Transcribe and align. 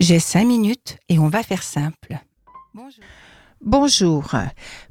J'ai 0.00 0.18
cinq 0.18 0.46
minutes 0.46 0.96
et 1.10 1.18
on 1.18 1.28
va 1.28 1.42
faire 1.42 1.62
simple. 1.62 2.18
Bonjour. 2.72 3.04
Bonjour. 3.60 4.34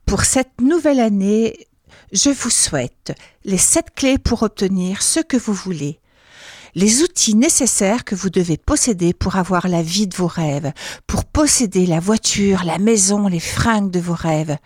Pour 0.06 0.22
cette 0.22 0.62
nouvelle 0.62 1.00
année, 1.00 1.68
je 2.14 2.30
vous 2.30 2.52
souhaite 2.52 3.18
les 3.44 3.58
sept 3.58 3.88
clés 3.96 4.20
pour 4.20 4.44
obtenir 4.44 5.02
ce 5.02 5.20
que 5.20 5.36
vous 5.36 5.54
voulez. 5.54 6.00
Les 6.76 7.02
outils 7.02 7.34
nécessaires 7.34 8.04
que 8.04 8.14
vous 8.14 8.30
devez 8.30 8.58
posséder 8.58 9.16
pour 9.16 9.36
avoir 9.36 9.68
la 9.68 9.82
vie 9.82 10.06
de 10.06 10.16
vos 10.16 10.28
rêves, 10.28 10.72
pour 11.08 11.26
posséder 11.26 11.88
la 11.88 12.00
voiture, 12.00 12.64
la 12.64 12.78
maison, 12.78 13.28
les 13.28 13.40
fringues 13.40 13.90
de 13.90 14.00
vos 14.00 14.14
rêves. 14.14 14.58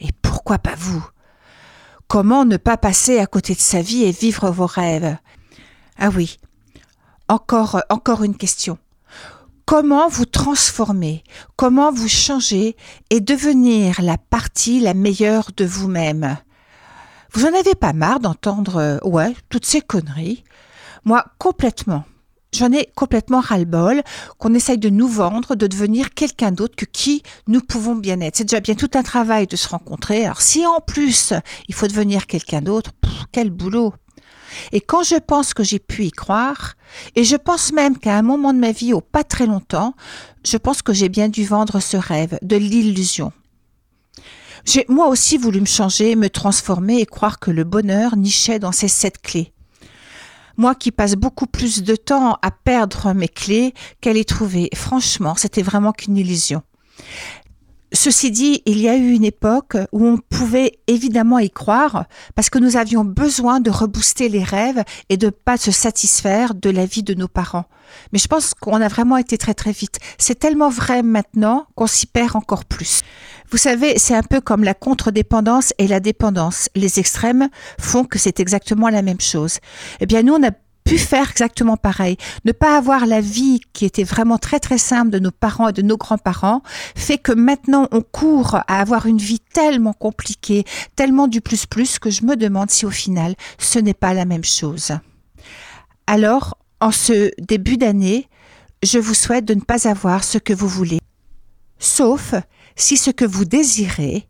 Et 0.00 0.10
pourquoi 0.22 0.58
pas 0.58 0.74
vous? 0.74 1.06
Comment 2.08 2.44
ne 2.44 2.56
pas 2.56 2.76
passer 2.76 3.20
à 3.20 3.26
côté 3.26 3.54
de 3.54 3.60
sa 3.60 3.80
vie 3.80 4.02
et 4.02 4.10
vivre 4.10 4.50
vos 4.50 4.66
rêves? 4.66 5.16
Ah 5.96 6.08
oui, 6.08 6.40
encore, 7.28 7.80
encore 7.90 8.24
une 8.24 8.36
question 8.36 8.76
comment 9.66 10.08
vous 10.08 10.26
transformer, 10.26 11.24
comment 11.56 11.92
vous 11.92 12.08
changer 12.08 12.76
et 13.10 13.20
devenir 13.20 14.02
la 14.02 14.18
partie 14.18 14.80
la 14.80 14.94
meilleure 14.94 15.50
de 15.56 15.64
vous-même? 15.64 16.36
Vous 17.32 17.46
en 17.46 17.54
avez 17.58 17.74
pas 17.74 17.92
marre 17.92 18.20
d'entendre 18.20 18.76
euh, 18.76 19.30
toutes 19.48 19.66
ces 19.66 19.80
conneries? 19.80 20.44
Moi, 21.04 21.24
complètement. 21.38 22.04
J'en 22.54 22.70
ai 22.70 22.88
complètement 22.94 23.40
ras-le-bol 23.40 24.02
qu'on 24.38 24.54
essaye 24.54 24.78
de 24.78 24.88
nous 24.88 25.08
vendre, 25.08 25.56
de 25.56 25.66
devenir 25.66 26.14
quelqu'un 26.14 26.52
d'autre 26.52 26.76
que 26.76 26.84
qui 26.84 27.24
nous 27.48 27.60
pouvons 27.60 27.96
bien 27.96 28.20
être. 28.20 28.36
C'est 28.36 28.44
déjà 28.44 28.60
bien 28.60 28.76
tout 28.76 28.90
un 28.94 29.02
travail 29.02 29.48
de 29.48 29.56
se 29.56 29.68
rencontrer. 29.68 30.24
Alors 30.24 30.40
si 30.40 30.64
en 30.64 30.80
plus 30.80 31.32
il 31.66 31.74
faut 31.74 31.88
devenir 31.88 32.28
quelqu'un 32.28 32.62
d'autre, 32.62 32.92
quel 33.32 33.50
boulot 33.50 33.92
et 34.72 34.80
quand 34.80 35.02
je 35.02 35.16
pense 35.16 35.54
que 35.54 35.62
j'ai 35.62 35.78
pu 35.78 36.04
y 36.04 36.10
croire, 36.10 36.74
et 37.16 37.24
je 37.24 37.36
pense 37.36 37.72
même 37.72 37.98
qu'à 37.98 38.16
un 38.16 38.22
moment 38.22 38.52
de 38.52 38.58
ma 38.58 38.72
vie, 38.72 38.92
au 38.92 39.00
pas 39.00 39.24
très 39.24 39.46
longtemps, 39.46 39.94
je 40.46 40.56
pense 40.56 40.82
que 40.82 40.92
j'ai 40.92 41.08
bien 41.08 41.28
dû 41.28 41.44
vendre 41.44 41.80
ce 41.80 41.96
rêve 41.96 42.38
de 42.42 42.56
l'illusion. 42.56 43.32
J'ai 44.64 44.86
moi 44.88 45.08
aussi 45.08 45.36
voulu 45.36 45.60
me 45.60 45.66
changer, 45.66 46.16
me 46.16 46.30
transformer 46.30 47.00
et 47.00 47.06
croire 47.06 47.38
que 47.38 47.50
le 47.50 47.64
bonheur 47.64 48.16
nichait 48.16 48.58
dans 48.58 48.72
ces 48.72 48.88
sept 48.88 49.20
clés. 49.20 49.52
Moi 50.56 50.74
qui 50.74 50.92
passe 50.92 51.16
beaucoup 51.16 51.46
plus 51.46 51.82
de 51.82 51.96
temps 51.96 52.38
à 52.40 52.50
perdre 52.50 53.12
mes 53.12 53.28
clés 53.28 53.74
qu'à 54.00 54.12
les 54.12 54.24
trouver, 54.24 54.70
franchement, 54.74 55.34
c'était 55.36 55.62
vraiment 55.62 55.92
qu'une 55.92 56.16
illusion. 56.16 56.62
Ceci 57.94 58.32
dit, 58.32 58.60
il 58.66 58.80
y 58.80 58.88
a 58.88 58.96
eu 58.96 59.12
une 59.12 59.24
époque 59.24 59.76
où 59.92 60.04
on 60.04 60.18
pouvait 60.18 60.80
évidemment 60.88 61.38
y 61.38 61.48
croire 61.48 62.06
parce 62.34 62.50
que 62.50 62.58
nous 62.58 62.76
avions 62.76 63.04
besoin 63.04 63.60
de 63.60 63.70
rebooster 63.70 64.28
les 64.28 64.42
rêves 64.42 64.82
et 65.10 65.16
de 65.16 65.30
pas 65.30 65.56
se 65.56 65.70
satisfaire 65.70 66.56
de 66.56 66.70
la 66.70 66.86
vie 66.86 67.04
de 67.04 67.14
nos 67.14 67.28
parents. 67.28 67.66
Mais 68.12 68.18
je 68.18 68.26
pense 68.26 68.52
qu'on 68.52 68.80
a 68.80 68.88
vraiment 68.88 69.16
été 69.16 69.38
très 69.38 69.54
très 69.54 69.70
vite. 69.70 70.00
C'est 70.18 70.38
tellement 70.38 70.70
vrai 70.70 71.04
maintenant 71.04 71.68
qu'on 71.76 71.86
s'y 71.86 72.06
perd 72.06 72.34
encore 72.34 72.64
plus. 72.64 73.02
Vous 73.50 73.58
savez, 73.58 73.96
c'est 73.96 74.16
un 74.16 74.22
peu 74.22 74.40
comme 74.40 74.64
la 74.64 74.74
contre-dépendance 74.74 75.72
et 75.78 75.86
la 75.86 76.00
dépendance. 76.00 76.68
Les 76.74 76.98
extrêmes 76.98 77.48
font 77.78 78.04
que 78.04 78.18
c'est 78.18 78.40
exactement 78.40 78.88
la 78.88 79.02
même 79.02 79.20
chose. 79.20 79.58
Eh 80.00 80.06
bien, 80.06 80.22
nous, 80.22 80.34
on 80.34 80.42
a 80.42 80.50
pu 80.84 80.98
faire 80.98 81.30
exactement 81.30 81.76
pareil. 81.76 82.16
Ne 82.44 82.52
pas 82.52 82.76
avoir 82.76 83.06
la 83.06 83.20
vie 83.20 83.60
qui 83.72 83.84
était 83.84 84.04
vraiment 84.04 84.38
très 84.38 84.60
très 84.60 84.78
simple 84.78 85.10
de 85.10 85.18
nos 85.18 85.30
parents 85.30 85.68
et 85.68 85.72
de 85.72 85.82
nos 85.82 85.96
grands-parents 85.96 86.62
fait 86.94 87.18
que 87.18 87.32
maintenant 87.32 87.88
on 87.90 88.02
court 88.02 88.56
à 88.56 88.80
avoir 88.80 89.06
une 89.06 89.18
vie 89.18 89.40
tellement 89.40 89.94
compliquée, 89.94 90.64
tellement 90.94 91.26
du 91.26 91.40
plus 91.40 91.66
plus 91.66 91.98
que 91.98 92.10
je 92.10 92.24
me 92.24 92.36
demande 92.36 92.70
si 92.70 92.84
au 92.84 92.90
final 92.90 93.34
ce 93.58 93.78
n'est 93.78 93.94
pas 93.94 94.14
la 94.14 94.26
même 94.26 94.44
chose. 94.44 94.92
Alors, 96.06 96.58
en 96.80 96.90
ce 96.90 97.30
début 97.38 97.78
d'année, 97.78 98.28
je 98.82 98.98
vous 98.98 99.14
souhaite 99.14 99.46
de 99.46 99.54
ne 99.54 99.62
pas 99.62 99.88
avoir 99.88 100.22
ce 100.22 100.36
que 100.36 100.52
vous 100.52 100.68
voulez, 100.68 101.00
sauf 101.78 102.34
si 102.76 102.98
ce 102.98 103.10
que 103.10 103.24
vous 103.24 103.46
désirez 103.46 104.28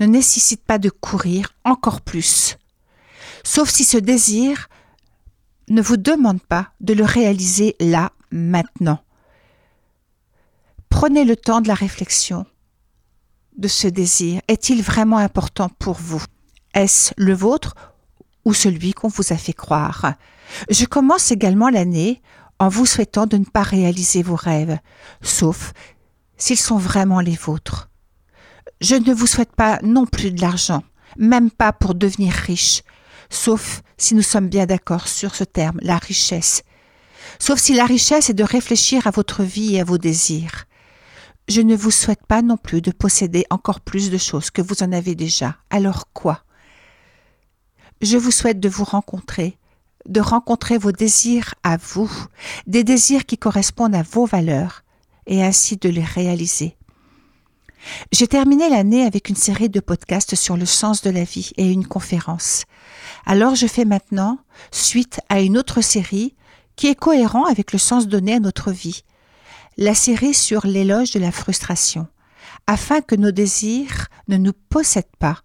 ne 0.00 0.06
nécessite 0.06 0.64
pas 0.64 0.78
de 0.78 0.88
courir 0.88 1.52
encore 1.64 2.00
plus, 2.00 2.56
sauf 3.44 3.68
si 3.68 3.84
ce 3.84 3.98
désir 3.98 4.68
ne 5.70 5.80
vous 5.80 5.96
demande 5.96 6.42
pas 6.42 6.72
de 6.80 6.92
le 6.92 7.04
réaliser 7.04 7.76
là, 7.80 8.12
maintenant. 8.30 8.98
Prenez 10.88 11.24
le 11.24 11.36
temps 11.36 11.60
de 11.60 11.68
la 11.68 11.74
réflexion, 11.74 12.44
de 13.56 13.68
ce 13.68 13.86
désir. 13.86 14.42
Est-il 14.48 14.82
vraiment 14.82 15.18
important 15.18 15.68
pour 15.78 15.94
vous? 15.94 16.22
Est-ce 16.74 17.14
le 17.16 17.32
vôtre 17.32 17.74
ou 18.44 18.52
celui 18.52 18.92
qu'on 18.92 19.08
vous 19.08 19.32
a 19.32 19.36
fait 19.36 19.52
croire? 19.52 20.14
Je 20.68 20.84
commence 20.84 21.30
également 21.30 21.68
l'année 21.68 22.20
en 22.58 22.68
vous 22.68 22.86
souhaitant 22.86 23.26
de 23.26 23.36
ne 23.36 23.44
pas 23.44 23.62
réaliser 23.62 24.22
vos 24.22 24.36
rêves, 24.36 24.78
sauf 25.22 25.72
s'ils 26.36 26.58
sont 26.58 26.78
vraiment 26.78 27.20
les 27.20 27.36
vôtres. 27.36 27.88
Je 28.80 28.96
ne 28.96 29.14
vous 29.14 29.26
souhaite 29.26 29.54
pas 29.54 29.78
non 29.82 30.06
plus 30.06 30.32
de 30.32 30.40
l'argent, 30.40 30.82
même 31.16 31.50
pas 31.50 31.72
pour 31.72 31.94
devenir 31.94 32.32
riche, 32.32 32.82
sauf 33.30 33.82
si 33.96 34.14
nous 34.14 34.22
sommes 34.22 34.48
bien 34.48 34.66
d'accord 34.66 35.08
sur 35.08 35.34
ce 35.34 35.44
terme, 35.44 35.78
la 35.82 35.96
richesse. 35.96 36.62
Sauf 37.38 37.58
si 37.58 37.74
la 37.74 37.86
richesse 37.86 38.28
est 38.28 38.34
de 38.34 38.44
réfléchir 38.44 39.06
à 39.06 39.10
votre 39.10 39.42
vie 39.42 39.76
et 39.76 39.80
à 39.80 39.84
vos 39.84 39.98
désirs. 39.98 40.66
Je 41.48 41.62
ne 41.62 41.74
vous 41.74 41.90
souhaite 41.90 42.26
pas 42.26 42.42
non 42.42 42.56
plus 42.56 42.82
de 42.82 42.90
posséder 42.90 43.44
encore 43.50 43.80
plus 43.80 44.10
de 44.10 44.18
choses 44.18 44.50
que 44.50 44.62
vous 44.62 44.82
en 44.82 44.92
avez 44.92 45.14
déjà. 45.14 45.56
Alors 45.70 46.12
quoi? 46.12 46.44
Je 48.02 48.16
vous 48.16 48.30
souhaite 48.30 48.60
de 48.60 48.68
vous 48.68 48.84
rencontrer, 48.84 49.58
de 50.08 50.20
rencontrer 50.20 50.78
vos 50.78 50.92
désirs 50.92 51.54
à 51.64 51.76
vous, 51.76 52.10
des 52.66 52.84
désirs 52.84 53.26
qui 53.26 53.36
correspondent 53.36 53.94
à 53.94 54.02
vos 54.02 54.26
valeurs, 54.26 54.82
et 55.26 55.44
ainsi 55.44 55.76
de 55.76 55.88
les 55.88 56.04
réaliser. 56.04 56.76
J'ai 58.12 58.26
terminé 58.26 58.68
l'année 58.68 59.04
avec 59.04 59.28
une 59.28 59.36
série 59.36 59.68
de 59.68 59.80
podcasts 59.80 60.34
sur 60.34 60.56
le 60.56 60.66
sens 60.66 61.02
de 61.02 61.10
la 61.10 61.24
vie 61.24 61.52
et 61.56 61.70
une 61.70 61.86
conférence. 61.86 62.64
Alors 63.26 63.54
je 63.54 63.66
fais 63.66 63.84
maintenant 63.84 64.38
suite 64.70 65.20
à 65.28 65.40
une 65.40 65.58
autre 65.58 65.80
série 65.80 66.34
qui 66.76 66.86
est 66.86 66.94
cohérent 66.94 67.44
avec 67.44 67.72
le 67.72 67.78
sens 67.78 68.08
donné 68.08 68.34
à 68.34 68.40
notre 68.40 68.72
vie. 68.72 69.04
La 69.76 69.94
série 69.94 70.34
sur 70.34 70.66
l'éloge 70.66 71.12
de 71.12 71.20
la 71.20 71.32
frustration, 71.32 72.06
afin 72.66 73.00
que 73.00 73.14
nos 73.14 73.30
désirs 73.30 74.08
ne 74.28 74.36
nous 74.36 74.52
possèdent 74.68 75.16
pas 75.18 75.40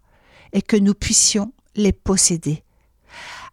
et 0.52 0.62
que 0.62 0.76
nous 0.76 0.94
puissions 0.94 1.52
les 1.74 1.92
posséder. 1.92 2.62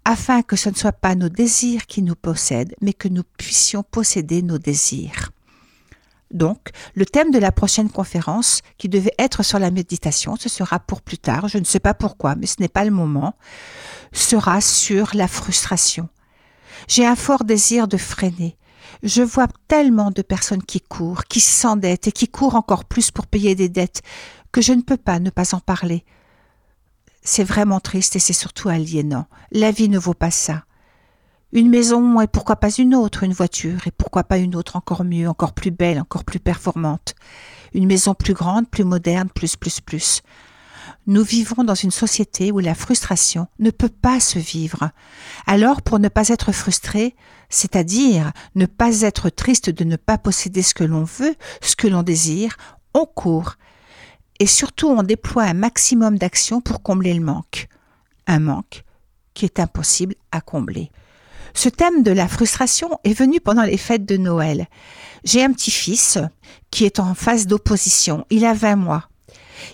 Afin 0.06 0.42
que 0.42 0.56
ce 0.56 0.70
ne 0.70 0.76
soit 0.76 0.92
pas 0.94 1.16
nos 1.16 1.30
désirs 1.30 1.86
qui 1.86 2.02
nous 2.02 2.16
possèdent, 2.16 2.76
mais 2.82 2.94
que 2.94 3.08
nous 3.08 3.24
puissions 3.38 3.84
posséder 3.84 4.42
nos 4.42 4.58
désirs. 4.58 5.33
Donc, 6.34 6.70
le 6.96 7.06
thème 7.06 7.32
de 7.32 7.38
la 7.38 7.52
prochaine 7.52 7.90
conférence, 7.90 8.62
qui 8.78 8.90
devait 8.90 9.14
être 9.20 9.44
sur 9.44 9.60
la 9.60 9.70
méditation, 9.72 10.36
ce 10.36 10.50
sera 10.50 10.80
pour 10.80 11.02
plus 11.02 11.20
tard, 11.20 11.48
je 11.48 11.60
ne 11.60 11.64
sais 11.64 11.80
pas 11.80 11.94
pourquoi, 11.94 12.36
mais 12.36 12.48
ce 12.48 12.56
n'est 12.60 12.68
pas 12.68 12.84
le 12.84 12.92
moment, 12.92 13.36
sera 14.12 14.60
sur 14.60 15.12
la 15.14 15.28
frustration. 15.28 16.10
J'ai 16.88 17.06
un 17.06 17.16
fort 17.16 17.44
désir 17.44 17.88
de 17.88 17.98
freiner. 17.98 18.58
Je 19.04 19.22
vois 19.22 19.48
tellement 19.68 20.12
de 20.12 20.22
personnes 20.24 20.64
qui 20.64 20.82
courent, 20.82 21.26
qui 21.26 21.40
s'endettent 21.40 22.08
et 22.08 22.12
qui 22.12 22.28
courent 22.28 22.56
encore 22.56 22.86
plus 22.86 23.12
pour 23.12 23.28
payer 23.28 23.54
des 23.54 23.70
dettes, 23.70 24.02
que 24.52 24.62
je 24.62 24.74
ne 24.74 24.82
peux 24.82 24.98
pas 24.98 25.20
ne 25.20 25.30
pas 25.30 25.54
en 25.54 25.60
parler. 25.60 26.04
C'est 27.24 27.44
vraiment 27.44 27.80
triste 27.80 28.16
et 28.16 28.20
c'est 28.20 28.34
surtout 28.34 28.70
aliénant. 28.70 29.28
La 29.52 29.72
vie 29.72 29.88
ne 29.88 30.00
vaut 30.00 30.14
pas 30.14 30.32
ça. 30.32 30.66
Une 31.56 31.70
maison 31.70 32.20
et 32.20 32.26
pourquoi 32.26 32.56
pas 32.56 32.72
une 32.80 32.96
autre, 32.96 33.22
une 33.22 33.32
voiture 33.32 33.86
et 33.86 33.92
pourquoi 33.92 34.24
pas 34.24 34.40
une 34.40 34.56
autre 34.56 34.76
encore 34.76 35.04
mieux, 35.04 35.30
encore 35.30 35.54
plus 35.54 35.70
belle, 35.70 36.00
encore 36.00 36.24
plus 36.24 36.40
performante. 36.40 37.14
Une 37.76 37.86
maison 37.86 38.16
plus 38.16 38.34
grande, 38.34 38.68
plus 38.68 38.84
moderne, 38.84 39.30
plus, 39.30 39.56
plus, 39.56 39.80
plus. 39.80 40.24
Nous 41.06 41.22
vivons 41.22 41.64
dans 41.64 41.76
une 41.76 41.92
société 41.92 42.52
où 42.52 42.58
la 42.58 42.74
frustration 42.74 43.46
ne 43.60 43.70
peut 43.70 43.90
pas 43.90 44.20
se 44.20 44.40
vivre. 44.40 44.90
Alors, 45.46 45.84
pour 45.84 46.00
ne 46.00 46.08
pas 46.08 46.30
être 46.30 46.52
frustré, 46.52 47.16
c'est-à-dire 47.50 48.32
ne 48.56 48.66
pas 48.66 49.02
être 49.02 49.30
triste 49.30 49.70
de 49.70 49.84
ne 49.84 49.96
pas 49.96 50.18
posséder 50.18 50.64
ce 50.64 50.74
que 50.74 50.84
l'on 50.84 51.04
veut, 51.04 51.36
ce 51.62 51.76
que 51.76 51.88
l'on 51.88 52.02
désire, 52.02 52.58
on 52.96 53.06
court. 53.06 53.58
Et 54.40 54.48
surtout, 54.48 54.88
on 54.88 55.04
déploie 55.04 55.44
un 55.44 55.54
maximum 55.54 56.18
d'actions 56.18 56.62
pour 56.62 56.82
combler 56.82 57.14
le 57.14 57.24
manque. 57.24 57.68
Un 58.26 58.40
manque 58.40 58.86
qui 59.36 59.46
est 59.46 59.60
impossible 59.60 60.16
à 60.32 60.42
combler. 60.42 60.90
Ce 61.54 61.70
thème 61.70 62.04
de 62.04 62.12
la 62.12 62.28
frustration 62.28 62.90
est 63.04 63.14
venu 63.14 63.40
pendant 63.40 63.64
les 63.64 63.78
fêtes 63.78 64.06
de 64.06 64.18
Noël. 64.18 64.68
J'ai 65.24 65.44
un 65.44 65.52
petit-fils 65.52 66.18
qui 66.72 66.86
est 66.86 67.00
en 67.00 67.14
phase 67.14 67.48
d'opposition. 67.48 68.26
Il 68.30 68.46
a 68.46 68.54
20 68.54 68.76
mois. 68.76 69.10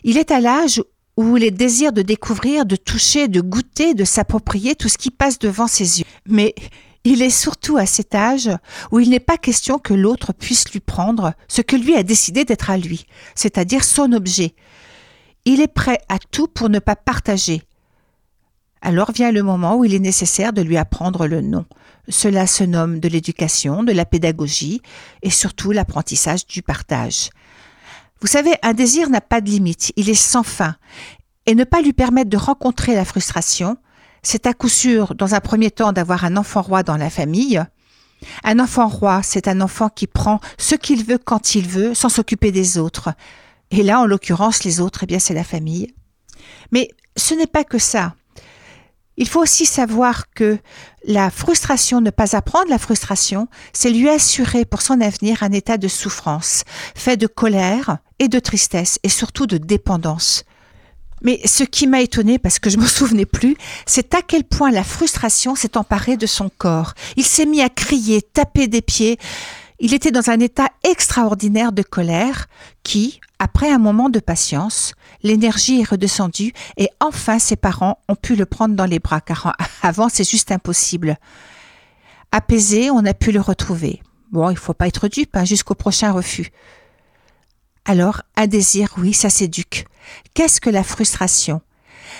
Il 0.03 0.17
est 0.17 0.31
à 0.31 0.39
l'âge 0.39 0.81
où 1.17 1.37
il 1.37 1.51
désire 1.51 1.91
de 1.91 2.01
découvrir, 2.01 2.65
de 2.65 2.75
toucher, 2.75 3.27
de 3.27 3.41
goûter, 3.41 3.93
de 3.93 4.05
s'approprier 4.05 4.75
tout 4.75 4.89
ce 4.89 4.97
qui 4.97 5.11
passe 5.11 5.39
devant 5.39 5.67
ses 5.67 5.99
yeux. 5.99 6.05
Mais 6.27 6.53
il 7.03 7.21
est 7.21 7.29
surtout 7.29 7.77
à 7.77 7.85
cet 7.85 8.13
âge 8.13 8.49
où 8.91 8.99
il 8.99 9.09
n'est 9.09 9.19
pas 9.19 9.37
question 9.37 9.79
que 9.79 9.93
l'autre 9.93 10.33
puisse 10.33 10.69
lui 10.71 10.79
prendre 10.79 11.33
ce 11.47 11.61
que 11.61 11.75
lui 11.75 11.95
a 11.95 12.03
décidé 12.03 12.45
d'être 12.45 12.69
à 12.69 12.77
lui, 12.77 13.05
c'est-à-dire 13.35 13.83
son 13.83 14.11
objet. 14.13 14.53
Il 15.45 15.61
est 15.61 15.73
prêt 15.73 15.99
à 16.09 16.19
tout 16.19 16.47
pour 16.47 16.69
ne 16.69 16.79
pas 16.79 16.95
partager. 16.95 17.63
Alors 18.81 19.11
vient 19.11 19.31
le 19.31 19.43
moment 19.43 19.77
où 19.77 19.85
il 19.85 19.93
est 19.93 19.99
nécessaire 19.99 20.53
de 20.53 20.61
lui 20.61 20.77
apprendre 20.77 21.27
le 21.27 21.41
nom. 21.41 21.65
Cela 22.07 22.47
se 22.47 22.63
nomme 22.63 22.99
de 22.99 23.07
l'éducation, 23.07 23.83
de 23.83 23.91
la 23.91 24.05
pédagogie 24.05 24.81
et 25.21 25.29
surtout 25.29 25.71
l'apprentissage 25.71 26.47
du 26.47 26.61
partage. 26.61 27.29
Vous 28.21 28.27
savez, 28.27 28.55
un 28.63 28.73
désir 28.73 29.09
n'a 29.09 29.21
pas 29.21 29.41
de 29.41 29.49
limite, 29.49 29.93
il 29.95 30.09
est 30.09 30.13
sans 30.13 30.43
fin. 30.43 30.75
Et 31.45 31.55
ne 31.55 31.63
pas 31.63 31.81
lui 31.81 31.93
permettre 31.93 32.29
de 32.29 32.37
rencontrer 32.37 32.95
la 32.95 33.05
frustration, 33.05 33.77
c'est 34.23 34.45
à 34.45 34.53
coup 34.53 34.69
sûr, 34.69 35.15
dans 35.15 35.35
un 35.35 35.39
premier 35.39 35.71
temps, 35.71 35.93
d'avoir 35.93 36.25
un 36.25 36.35
enfant 36.35 36.61
roi 36.61 36.83
dans 36.83 36.97
la 36.97 37.09
famille. 37.09 37.63
Un 38.43 38.59
enfant 38.59 38.87
roi, 38.87 39.21
c'est 39.23 39.47
un 39.47 39.61
enfant 39.61 39.89
qui 39.89 40.07
prend 40.07 40.39
ce 40.57 40.75
qu'il 40.75 41.05
veut 41.05 41.17
quand 41.17 41.55
il 41.55 41.67
veut, 41.67 41.93
sans 41.93 42.09
s'occuper 42.09 42.51
des 42.51 42.77
autres. 42.77 43.09
Et 43.71 43.83
là, 43.83 44.01
en 44.01 44.05
l'occurrence, 44.05 44.63
les 44.63 44.81
autres, 44.81 45.03
eh 45.03 45.05
bien, 45.05 45.19
c'est 45.19 45.33
la 45.33 45.43
famille. 45.43 45.93
Mais 46.71 46.89
ce 47.15 47.33
n'est 47.33 47.47
pas 47.47 47.63
que 47.63 47.77
ça. 47.77 48.15
Il 49.19 49.27
faut 49.27 49.41
aussi 49.41 49.65
savoir 49.65 50.31
que 50.33 50.57
la 51.05 51.29
frustration, 51.29 51.99
ne 51.99 52.09
pas 52.09 52.37
apprendre 52.37 52.69
la 52.69 52.77
frustration, 52.77 53.49
c'est 53.73 53.89
lui 53.89 54.09
assurer 54.09 54.63
pour 54.63 54.81
son 54.81 55.01
avenir 55.01 55.43
un 55.43 55.51
état 55.51 55.77
de 55.77 55.89
souffrance, 55.89 56.63
fait 56.95 57.17
de 57.17 57.27
colère 57.27 57.97
et 58.19 58.29
de 58.29 58.39
tristesse 58.39 58.97
et 59.03 59.09
surtout 59.09 59.45
de 59.45 59.57
dépendance. 59.57 60.45
Mais 61.21 61.41
ce 61.45 61.65
qui 61.65 61.85
m'a 61.85 61.99
étonné, 61.99 62.39
parce 62.39 62.59
que 62.59 62.69
je 62.69 62.77
me 62.77 62.87
souvenais 62.87 63.25
plus, 63.25 63.57
c'est 63.85 64.13
à 64.13 64.21
quel 64.21 64.45
point 64.45 64.71
la 64.71 64.85
frustration 64.85 65.53
s'est 65.53 65.77
emparée 65.77 66.15
de 66.15 66.25
son 66.25 66.49
corps. 66.57 66.93
Il 67.17 67.25
s'est 67.25 67.45
mis 67.45 67.61
à 67.61 67.67
crier, 67.67 68.21
taper 68.21 68.67
des 68.67 68.81
pieds. 68.81 69.19
Il 69.81 69.93
était 69.93 70.11
dans 70.11 70.29
un 70.29 70.39
état 70.39 70.67
extraordinaire 70.83 71.71
de 71.71 71.83
colère 71.83 72.47
qui, 72.83 73.21
après 73.39 73.71
un 73.71 73.77
moment 73.77 74.09
de 74.09 74.19
patience, 74.19 74.93
l'énergie 75.23 75.79
est 75.79 75.89
redescendue 75.89 76.51
et 76.75 76.89
enfin 76.99 77.39
ses 77.39 77.55
parents 77.55 77.99
ont 78.09 78.15
pu 78.15 78.35
le 78.35 78.45
prendre 78.45 78.75
dans 78.75 78.85
les 78.85 78.99
bras 78.99 79.21
car 79.21 79.55
avant 79.81 80.09
c'est 80.09 80.29
juste 80.29 80.51
impossible. 80.51 81.17
Apaisé, 82.33 82.91
on 82.91 83.05
a 83.05 83.13
pu 83.13 83.31
le 83.31 83.39
retrouver. 83.39 84.01
Bon, 84.31 84.49
il 84.49 84.57
faut 84.57 84.73
pas 84.73 84.87
être 84.87 85.07
dupe 85.07 85.35
hein, 85.35 85.45
jusqu'au 85.45 85.75
prochain 85.75 86.11
refus. 86.11 86.51
Alors, 87.85 88.21
un 88.35 88.45
désir, 88.45 88.93
oui, 88.97 89.13
ça 89.13 89.29
s'éduque. 89.29 89.87
Qu'est-ce 90.33 90.61
que 90.61 90.69
la 90.69 90.83
frustration? 90.83 91.61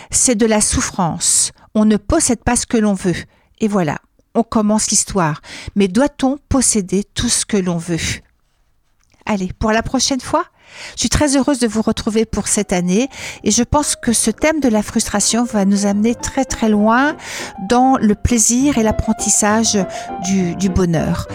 C'est 0.09 0.35
de 0.35 0.47
la 0.47 0.61
souffrance. 0.61 1.51
On 1.75 1.85
ne 1.85 1.97
possède 1.97 2.43
pas 2.43 2.55
ce 2.55 2.65
que 2.65 2.77
l'on 2.77 2.93
veut. 2.93 3.25
Et 3.59 3.67
voilà, 3.67 3.99
on 4.35 4.43
commence 4.43 4.89
l'histoire. 4.89 5.41
Mais 5.75 5.87
doit-on 5.87 6.37
posséder 6.49 7.03
tout 7.13 7.29
ce 7.29 7.45
que 7.45 7.57
l'on 7.57 7.77
veut? 7.77 7.97
Allez, 9.25 9.51
pour 9.59 9.71
la 9.71 9.83
prochaine 9.83 10.21
fois, 10.21 10.45
je 10.95 11.01
suis 11.01 11.09
très 11.09 11.37
heureuse 11.37 11.59
de 11.59 11.67
vous 11.67 11.81
retrouver 11.81 12.25
pour 12.25 12.47
cette 12.47 12.73
année 12.73 13.09
et 13.43 13.51
je 13.51 13.63
pense 13.63 13.95
que 13.95 14.13
ce 14.13 14.31
thème 14.31 14.59
de 14.59 14.69
la 14.69 14.83
frustration 14.83 15.43
va 15.43 15.65
nous 15.65 15.85
amener 15.85 16.15
très 16.15 16.45
très 16.45 16.69
loin 16.69 17.15
dans 17.67 17.97
le 17.97 18.15
plaisir 18.15 18.77
et 18.77 18.83
l'apprentissage 18.83 19.77
du, 20.23 20.69
bonheur. 20.69 21.27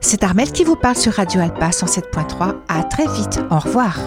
C'est 0.00 0.22
Armel 0.22 0.52
qui 0.52 0.64
vous 0.64 0.76
parle 0.76 0.96
sur 0.96 1.14
Radio 1.14 1.40
Alpa 1.40 1.70
107.3. 1.70 2.56
À 2.68 2.84
très 2.84 3.06
vite. 3.06 3.40
Au 3.50 3.58
revoir. 3.58 3.98